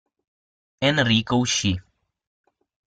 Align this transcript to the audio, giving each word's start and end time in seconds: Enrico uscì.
Enrico 0.81 1.37
uscì. 1.37 1.79